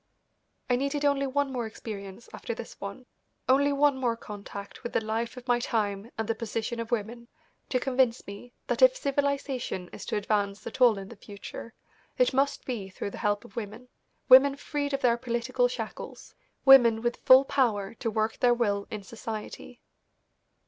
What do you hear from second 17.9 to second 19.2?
to work their will in